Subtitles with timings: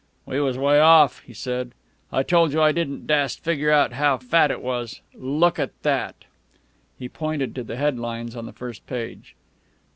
[0.25, 1.73] "We was way off," he said.
[2.11, 4.99] "I told you I didn't dast figger out how fat it was.
[5.13, 6.25] Look at that."
[6.97, 9.35] He pointed to the head lines on the first page.